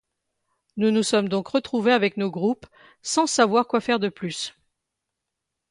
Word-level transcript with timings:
Nous 0.77 0.89
nous 0.89 1.03
sommes 1.03 1.29
donc 1.29 1.49
retrouvés 1.49 1.91
avec 1.93 2.17
nos 2.17 2.31
groupes 2.31 2.65
sans 3.03 3.27
savoir 3.27 3.67
quoi 3.67 3.81
faire 3.81 3.99
de 3.99 4.09
plus. 4.09 4.55